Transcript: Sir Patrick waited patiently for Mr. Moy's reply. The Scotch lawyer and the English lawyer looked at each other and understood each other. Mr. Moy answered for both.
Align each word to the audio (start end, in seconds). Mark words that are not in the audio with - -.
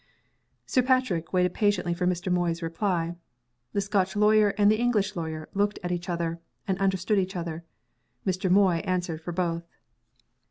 Sir 0.65 0.81
Patrick 0.81 1.31
waited 1.31 1.53
patiently 1.53 1.93
for 1.93 2.07
Mr. 2.07 2.31
Moy's 2.31 2.63
reply. 2.63 3.13
The 3.73 3.81
Scotch 3.81 4.15
lawyer 4.15 4.49
and 4.57 4.71
the 4.71 4.79
English 4.79 5.15
lawyer 5.15 5.47
looked 5.53 5.77
at 5.83 5.91
each 5.91 6.09
other 6.09 6.39
and 6.67 6.75
understood 6.79 7.19
each 7.19 7.35
other. 7.35 7.63
Mr. 8.25 8.49
Moy 8.49 8.77
answered 8.77 9.21
for 9.21 9.31
both. 9.31 9.67